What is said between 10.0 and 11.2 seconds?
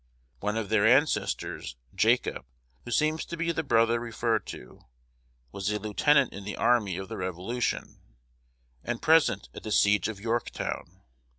of Yorktown.